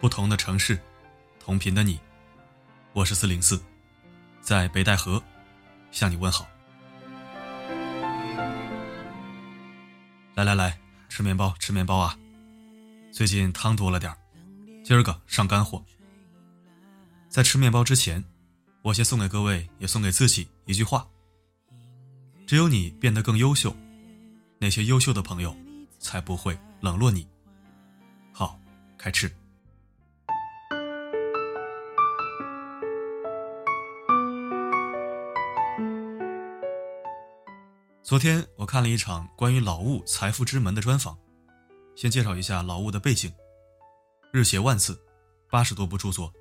[0.00, 0.80] 不同的城市，
[1.38, 2.00] 同频的你，
[2.94, 3.62] 我是四零四，
[4.40, 5.22] 在北戴河
[5.90, 6.48] 向你问好。
[10.34, 12.18] 来来来，吃面包吃面包啊！
[13.12, 14.10] 最近汤多了点
[14.82, 15.84] 今儿个上干货。
[17.28, 18.24] 在吃面包之前，
[18.80, 21.06] 我先送给各位，也送给自己一句话：
[22.46, 23.76] 只有你变得更优秀，
[24.58, 25.54] 那些优秀的朋友
[25.98, 27.28] 才不会冷落你。
[28.32, 28.58] 好，
[28.96, 29.30] 开吃。
[38.10, 41.16] 昨天我看了一场关于老物财富之门的专访，
[41.94, 43.32] 先介绍一下老物的背景：
[44.32, 45.00] 日写万字，
[45.48, 46.34] 八十多部著作，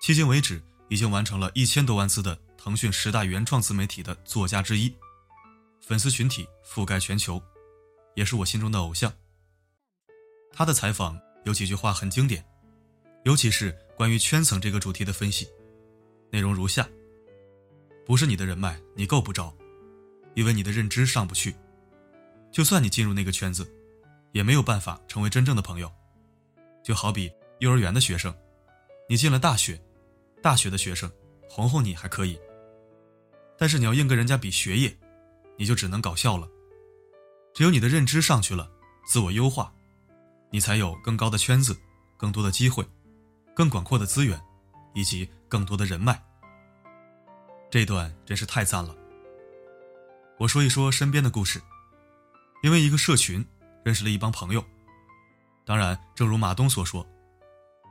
[0.00, 4.94] 迄今为止已经完成了一千多万字的腾讯十大原创自媒体的作家之一，
[5.80, 7.42] 粉丝群体覆盖全球，
[8.14, 9.12] 也是我心中的偶像。
[10.52, 12.46] 他的采访有几句话很经典，
[13.24, 15.48] 尤其是关于圈层这个主题的分析，
[16.30, 16.88] 内容如下：
[18.06, 19.52] 不是你的人脉，你够不着。
[20.36, 21.56] 因为你的认知上不去，
[22.52, 23.66] 就算你进入那个圈子，
[24.32, 25.90] 也没有办法成为真正的朋友。
[26.84, 28.32] 就好比幼儿园的学生，
[29.08, 29.80] 你进了大学，
[30.42, 31.10] 大学的学生
[31.48, 32.38] 哄哄你还可以，
[33.56, 34.94] 但是你要硬跟人家比学业，
[35.56, 36.46] 你就只能搞笑了。
[37.54, 38.70] 只有你的认知上去了，
[39.06, 39.72] 自我优化，
[40.50, 41.74] 你才有更高的圈子、
[42.18, 42.86] 更多的机会、
[43.54, 44.38] 更广阔的资源，
[44.94, 46.22] 以及更多的人脉。
[47.70, 48.94] 这段真是太赞了。
[50.38, 51.60] 我说一说身边的故事，
[52.62, 53.42] 因为一个社群
[53.82, 54.62] 认识了一帮朋友。
[55.64, 57.06] 当然，正如马东所说，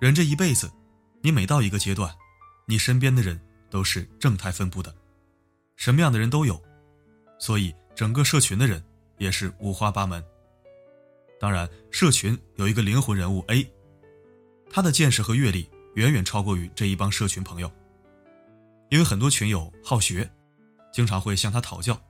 [0.00, 0.72] 人这一辈子，
[1.20, 2.10] 你每到一个阶段，
[2.66, 4.94] 你身边的人都是正态分布的，
[5.76, 6.60] 什么样的人都有，
[7.38, 8.82] 所以整个社群的人
[9.18, 10.24] 也是五花八门。
[11.38, 13.70] 当然，社群有一个灵魂人物 A，
[14.70, 17.70] 他的见识和阅历远远超过于这一帮社群朋友，
[18.88, 20.28] 因为很多群友好学，
[20.90, 22.00] 经常会向他讨教。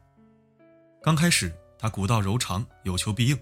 [1.03, 3.37] 刚开始，他古道柔肠，有求必应；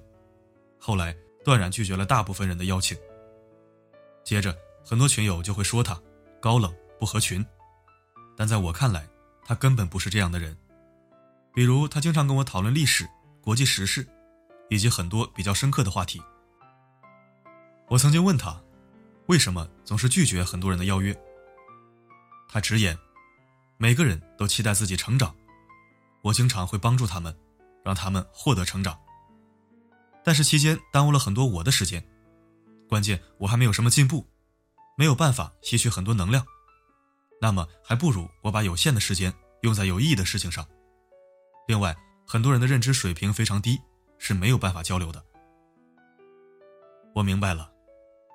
[0.79, 1.15] 后来
[1.45, 2.97] 断然拒绝了大部分人的邀请。
[4.23, 6.01] 接着，很多群友就会说他
[6.41, 7.45] 高冷不合群，
[8.37, 9.09] 但在我看来，
[9.45, 10.57] 他根本不是这样的人。
[11.53, 13.05] 比如，他经常跟我讨论历史、
[13.43, 14.07] 国际时事，
[14.71, 16.23] 以及很多比较深刻的话题。
[17.89, 18.57] 我曾经问他，
[19.27, 21.13] 为什么总是拒绝很多人的邀约？
[22.49, 22.97] 他直言，
[23.79, 25.35] 每个人都期待自己成长，
[26.23, 27.37] 我经常会帮助他们。
[27.89, 29.01] 让他们获得成长，
[30.23, 32.07] 但是期间耽误了很多我的时间，
[32.87, 34.29] 关键我还没有什么进步，
[34.95, 36.45] 没有办法吸取很多能量，
[37.41, 39.33] 那么还不如我把有限的时间
[39.63, 40.69] 用在有意义的事情上。
[41.67, 43.81] 另外，很多人的认知水平非常低，
[44.19, 45.25] 是没有办法交流的。
[47.15, 47.73] 我明白了，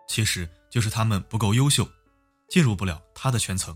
[0.08, 1.88] 其实就是他们不够优秀，
[2.50, 3.72] 进入不了他的圈层。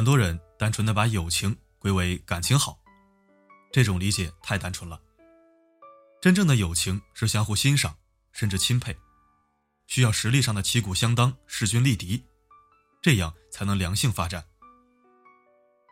[0.00, 2.80] 很多人单纯的把友情归为感情好，
[3.70, 4.98] 这种理解太单纯了。
[6.22, 7.94] 真正的友情是相互欣赏，
[8.32, 8.96] 甚至钦佩，
[9.88, 12.24] 需要实力上的旗鼓相当、势均力敌，
[13.02, 14.42] 这样才能良性发展。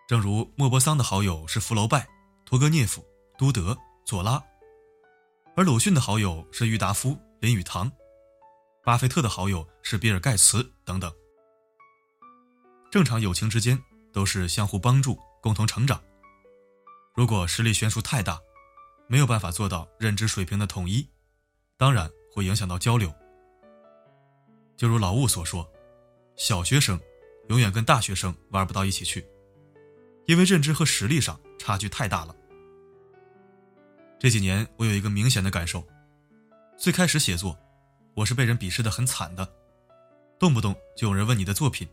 [0.09, 2.09] 正如莫泊桑的好友是福楼拜、
[2.47, 3.05] 托格涅夫、
[3.37, 3.77] 都德、
[4.07, 4.43] 佐拉，
[5.55, 7.93] 而鲁迅的好友是郁达夫、林语堂，
[8.83, 11.13] 巴菲特的好友是比尔盖茨等等。
[12.91, 13.79] 正常友情之间。
[14.13, 16.03] 都是相互帮助、共同成长。
[17.15, 18.41] 如果实力悬殊太大，
[19.09, 21.09] 没有办法做到认知水平的统一，
[21.77, 23.13] 当然会影响到交流。
[24.77, 25.69] 就如老物所说，
[26.37, 27.01] 小学生
[27.49, 29.27] 永远跟大学生玩不到一起去，
[30.27, 32.37] 因为认知和实力上差距太大了。
[34.21, 35.85] 这几年我有一个明显的感受：
[36.77, 37.59] 最开始写作，
[38.15, 39.49] 我是被人鄙视的很惨的，
[40.39, 41.89] 动不动就有人问你的作品，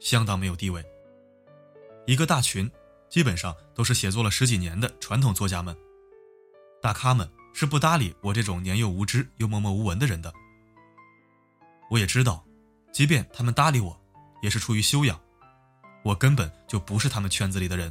[0.00, 0.84] 相当没有地位。
[2.06, 2.70] 一个大群，
[3.08, 5.74] 基本上都是写作了十几年的传统作家们。
[6.82, 10.32] 大咖们是不搭理我这种年幼无知又默默无闻的人的。
[11.90, 12.44] 我也知道，
[12.92, 13.98] 即便他们搭理我，
[14.42, 15.18] 也是出于修养，
[16.02, 17.90] 我根本就不是他们圈子里的人。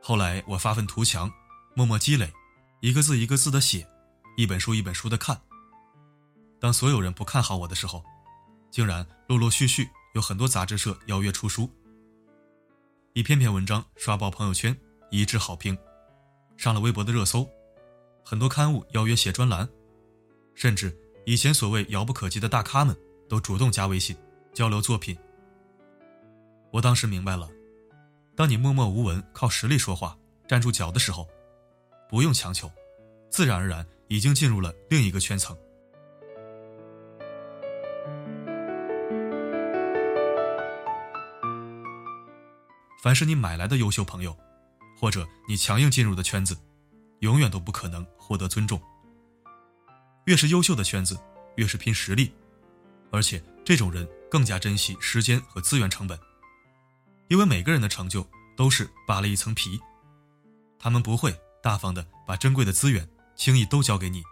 [0.00, 1.30] 后来我发愤图强，
[1.74, 2.32] 默默积累，
[2.80, 3.86] 一个字一个字的写，
[4.36, 5.40] 一本书一本书的看。
[6.58, 8.04] 当所有人不看好我的时候，
[8.68, 11.70] 竟然陆陆续续有很多杂志社邀约出书。
[13.14, 14.74] 一篇篇文章刷爆朋友圈，
[15.10, 15.76] 一致好评，
[16.56, 17.46] 上了微博的热搜，
[18.24, 19.68] 很多刊物邀约写专栏，
[20.54, 22.96] 甚至以前所谓遥不可及的大咖们
[23.28, 24.16] 都主动加微信
[24.54, 25.14] 交流作品。
[26.70, 27.50] 我当时明白了，
[28.34, 30.16] 当你默默无闻靠实力说话
[30.48, 31.28] 站住脚的时候，
[32.08, 32.70] 不用强求，
[33.28, 35.54] 自然而然已经进入了另一个圈层。
[43.02, 44.38] 凡是你买来的优秀朋友，
[44.96, 46.56] 或者你强硬进入的圈子，
[47.18, 48.80] 永远都不可能获得尊重。
[50.26, 51.18] 越是优秀的圈子，
[51.56, 52.32] 越是拼实力，
[53.10, 56.16] 而且这种人更加珍惜时间和资源成本，
[57.26, 58.24] 因为每个人的成就
[58.56, 59.80] 都是扒了一层皮，
[60.78, 64.22] 他们不会大方的把珍贵的资源轻易都交给你，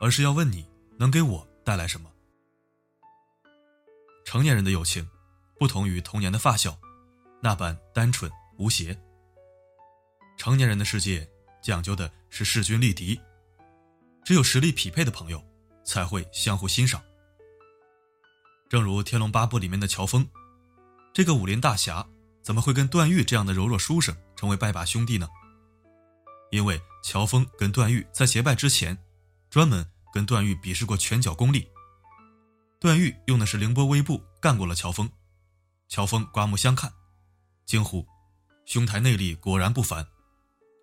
[0.00, 0.66] 而是要问你
[0.96, 2.10] 能给我带来什么。
[4.24, 5.06] 成年人的友情，
[5.58, 6.78] 不同于童年的发小。
[7.40, 8.96] 那般单纯无邪。
[10.36, 11.28] 成年人的世界
[11.62, 13.20] 讲究的是势均力敌，
[14.24, 15.44] 只有实力匹配的朋友
[15.84, 17.02] 才会相互欣赏。
[18.68, 20.26] 正如《天龙八部》里面的乔峰，
[21.12, 22.06] 这个武林大侠
[22.42, 25.28] 怎么会跟段誉这样的柔弱书生成为拜把兄弟呢？
[26.50, 28.96] 因为乔峰跟段誉在结拜之前，
[29.50, 31.68] 专门跟段誉比试过拳脚功力。
[32.78, 35.10] 段誉用的是凌波微步干过了乔峰，
[35.88, 36.92] 乔峰刮目相看。
[37.70, 38.04] 惊呼
[38.66, 40.04] ：“兄台内力果然不凡！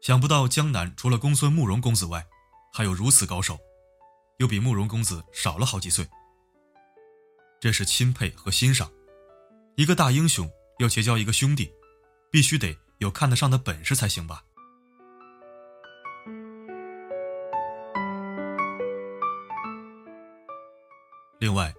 [0.01, 2.25] 想不到江南除了公孙慕容公子外，
[2.71, 3.59] 还有如此高手，
[4.37, 6.07] 又比慕容公子少了好几岁。
[7.59, 8.89] 这是钦佩和欣赏。
[9.75, 10.49] 一个大英雄
[10.79, 11.69] 要结交一个兄弟，
[12.31, 14.45] 必须得有看得上的本事才行吧？
[21.37, 21.75] 另外，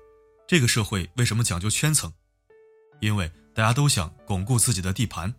[0.47, 2.13] 这个社会为什么讲究圈层？
[3.01, 5.35] 因为。”大家都想巩固自己的地盘，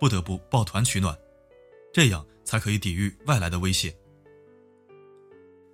[0.00, 1.14] 不得不抱团取暖，
[1.92, 3.94] 这样才可以抵御外来的威胁。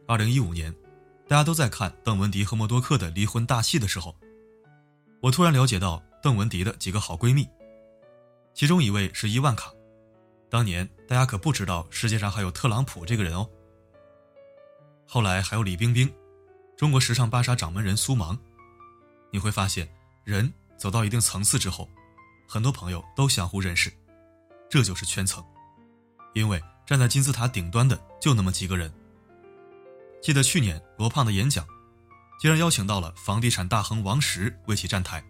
[0.08, 0.74] 二零一五年，
[1.28, 4.16] 大家都在看邓文迪和默多克的离婚大戏的时候，
[5.20, 7.48] 我突然了解到邓文迪的几个好闺蜜，
[8.54, 9.72] 其中一位是伊万卡。
[10.50, 13.48] 当年大家可不知道世界上还有特朗普这个人哦。
[15.06, 16.12] 后来还有李冰冰，
[16.76, 18.36] 中国时尚芭莎掌门人苏芒，
[19.30, 19.88] 你会发现
[20.24, 20.52] 人。
[20.78, 21.88] 走到一定层次之后，
[22.46, 23.92] 很多朋友都相互认识，
[24.70, 25.44] 这就是圈层。
[26.34, 28.92] 因为站在金字塔顶端的就那么几个人。
[30.22, 31.66] 记得去年罗胖的演讲，
[32.40, 35.24] 竟然邀请到了房地产大亨王石为其站台，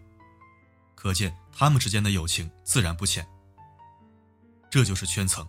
[0.95, 3.27] 可见他们之间的友情自然不浅。
[4.69, 5.43] 这就是圈层，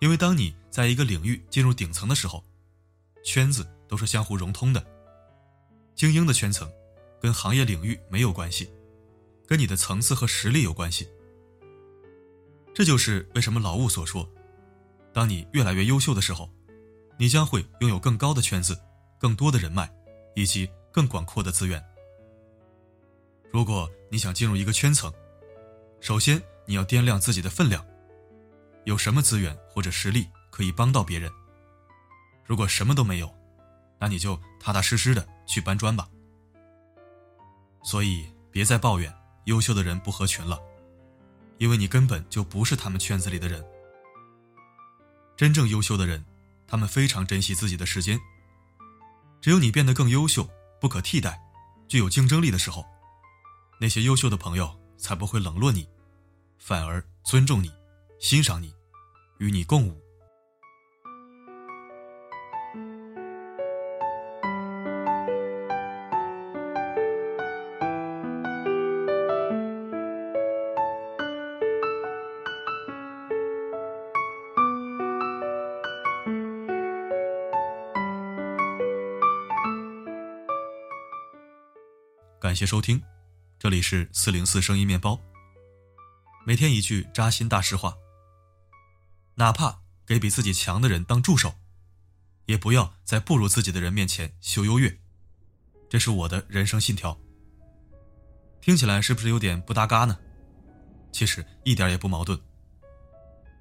[0.00, 2.44] 因为当你在一个领域进入顶层的时候，
[3.24, 4.86] 圈子都是相互融通的。
[5.94, 6.70] 精英的圈层，
[7.18, 8.70] 跟行业领域没有关系。
[9.46, 11.08] 跟你的层次和实力有关系，
[12.74, 14.28] 这就是为什么老物所说，
[15.12, 16.50] 当你越来越优秀的时候，
[17.16, 18.76] 你将会拥有更高的圈子、
[19.18, 19.88] 更多的人脉
[20.34, 21.82] 以及更广阔的资源。
[23.52, 25.12] 如果你想进入一个圈层，
[26.00, 27.86] 首先你要掂量自己的分量，
[28.84, 31.30] 有什么资源或者实力可以帮到别人。
[32.44, 33.32] 如果什么都没有，
[33.98, 36.08] 那你就踏踏实实的去搬砖吧。
[37.82, 39.12] 所以别再抱怨。
[39.46, 40.60] 优秀的人不合群了，
[41.58, 43.64] 因为你根本就不是他们圈子里的人。
[45.36, 46.24] 真正优秀的人，
[46.66, 48.18] 他们非常珍惜自己的时间。
[49.40, 50.48] 只有你变得更优秀、
[50.80, 51.40] 不可替代、
[51.86, 52.84] 具有竞争力的时候，
[53.80, 55.88] 那些优秀的朋友才不会冷落你，
[56.58, 57.70] 反而尊重你、
[58.18, 58.74] 欣赏你，
[59.38, 60.05] 与你共舞。
[82.46, 83.02] 感谢收听，
[83.58, 85.20] 这里是四零四声音面包。
[86.46, 87.96] 每天一句扎心大实话，
[89.34, 91.56] 哪怕给比自己强的人当助手，
[92.44, 94.96] 也不要在不如自己的人面前秀优越。
[95.90, 97.18] 这是我的人生信条。
[98.60, 100.16] 听起来是不是有点不搭嘎呢？
[101.10, 102.40] 其实一点也不矛盾。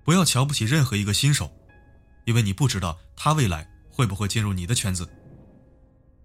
[0.04, 1.52] 不要瞧不起任何一个新手，
[2.26, 5.10] 因为你不知道他未来会不会进入你的圈子。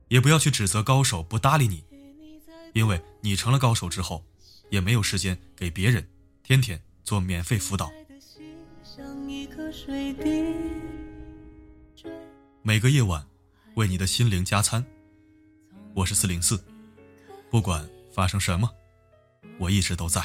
[0.08, 1.82] 也不要去指责高手不搭理你。
[2.72, 4.24] 因为你成了高手之后，
[4.68, 6.06] 也没有时间给别人
[6.42, 7.90] 天天做免费辅导。
[12.62, 13.26] 每个夜晚，
[13.74, 14.84] 为你的心灵加餐。
[15.94, 16.62] 我是四零四，
[17.50, 18.70] 不管发生什么，
[19.58, 20.24] 我一直都在。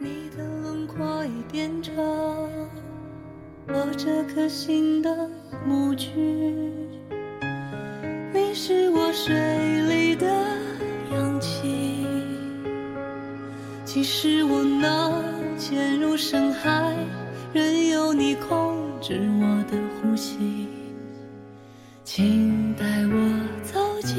[0.00, 1.94] 你的轮廓已变成
[3.68, 5.28] 我这颗心的
[5.66, 6.08] 模具。
[8.50, 9.32] 你是我水
[9.82, 10.26] 里的
[11.12, 12.04] 氧气，
[13.84, 15.22] 即使我能
[15.56, 16.92] 潜入深海，
[17.52, 20.66] 任由你控制我的呼吸，
[22.02, 24.18] 请带我走进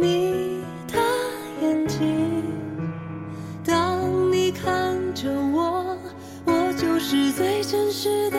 [0.00, 0.98] 你的
[1.60, 2.42] 眼睛。
[3.62, 5.98] 当你看着我，
[6.46, 8.38] 我就是最真实的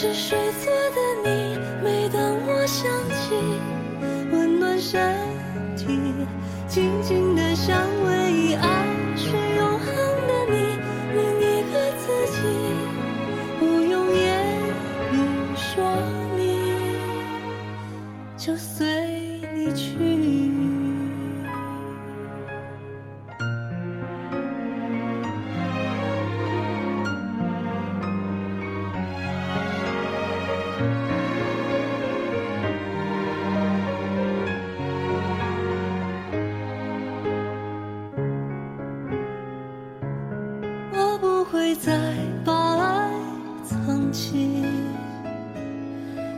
[0.00, 1.58] 是水做的你，
[41.50, 41.92] 会再
[42.44, 43.10] 把爱
[43.64, 44.64] 藏起，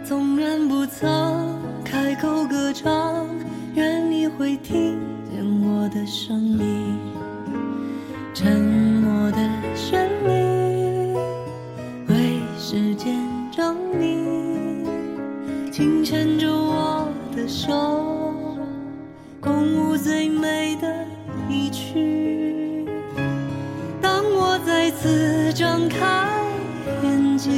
[0.04, 3.26] 纵然不曾开口歌唱，
[3.74, 4.98] 愿你会听
[5.30, 6.98] 见我的声音。
[8.32, 9.38] 沉默的
[9.74, 11.14] 旋律，
[12.08, 13.14] 为时间
[13.50, 14.86] 证明，
[15.70, 18.21] 请牵着我的手，
[25.02, 25.98] 次张开
[27.02, 27.50] 眼睛，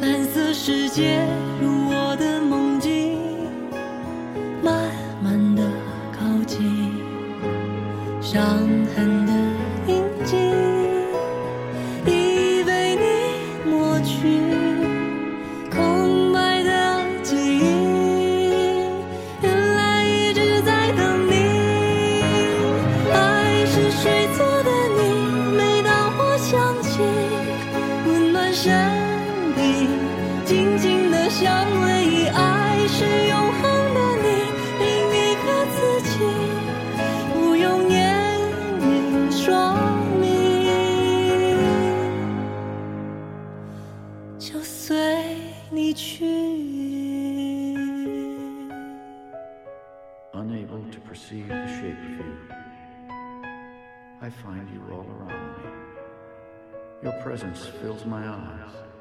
[0.00, 1.23] 蓝色世界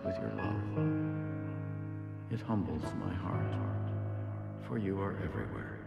[0.05, 0.53] with your love.
[2.31, 3.55] It humbles my heart,
[4.67, 5.79] for you are everywhere.